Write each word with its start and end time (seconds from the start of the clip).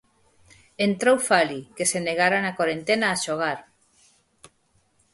Entrou 0.87 1.17
Fali, 1.27 1.61
que 1.75 1.85
se 1.91 1.99
negara 2.09 2.37
na 2.41 2.55
corentena 2.59 3.05
a 3.09 3.19
xogar. 3.23 3.59